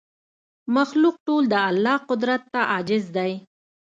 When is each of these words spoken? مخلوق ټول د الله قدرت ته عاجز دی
مخلوق 0.75 1.15
ټول 1.27 1.43
د 1.49 1.55
الله 1.69 1.95
قدرت 2.09 2.41
ته 2.53 2.61
عاجز 2.73 3.05
دی 3.17 3.31